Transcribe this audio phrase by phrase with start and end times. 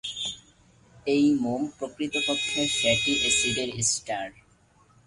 [1.07, 4.27] এই মোম প্রকৃতপক্ষে ফ্যাটি এসিডের ইস্টার।